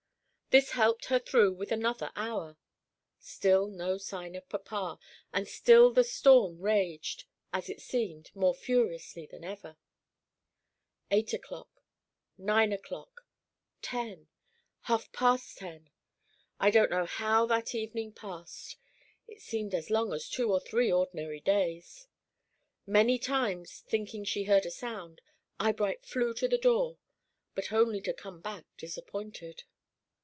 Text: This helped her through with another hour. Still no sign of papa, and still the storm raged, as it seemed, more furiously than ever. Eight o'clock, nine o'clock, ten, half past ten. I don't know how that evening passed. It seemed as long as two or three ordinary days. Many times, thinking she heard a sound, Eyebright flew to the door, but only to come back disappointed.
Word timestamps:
This 0.51 0.71
helped 0.71 1.05
her 1.05 1.17
through 1.17 1.53
with 1.53 1.71
another 1.71 2.11
hour. 2.13 2.57
Still 3.19 3.67
no 3.67 3.97
sign 3.97 4.35
of 4.35 4.49
papa, 4.49 4.99
and 5.31 5.47
still 5.47 5.93
the 5.93 6.03
storm 6.03 6.59
raged, 6.59 7.23
as 7.53 7.69
it 7.69 7.79
seemed, 7.79 8.31
more 8.35 8.53
furiously 8.53 9.25
than 9.25 9.45
ever. 9.45 9.77
Eight 11.09 11.31
o'clock, 11.31 11.69
nine 12.37 12.73
o'clock, 12.73 13.25
ten, 13.81 14.27
half 14.81 15.09
past 15.13 15.57
ten. 15.57 15.89
I 16.59 16.69
don't 16.69 16.91
know 16.91 17.05
how 17.05 17.45
that 17.45 17.73
evening 17.73 18.11
passed. 18.11 18.75
It 19.29 19.39
seemed 19.41 19.73
as 19.73 19.89
long 19.89 20.11
as 20.11 20.27
two 20.27 20.51
or 20.51 20.59
three 20.59 20.91
ordinary 20.91 21.39
days. 21.39 22.09
Many 22.85 23.17
times, 23.17 23.85
thinking 23.87 24.25
she 24.25 24.43
heard 24.43 24.65
a 24.65 24.69
sound, 24.71 25.21
Eyebright 25.61 26.05
flew 26.05 26.33
to 26.33 26.49
the 26.49 26.57
door, 26.57 26.97
but 27.55 27.71
only 27.71 28.01
to 28.01 28.13
come 28.13 28.41
back 28.41 28.65
disappointed. 28.75 29.63